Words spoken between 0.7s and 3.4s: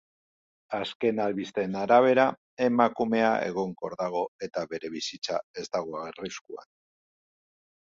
Azken albisteen arabera, emakumea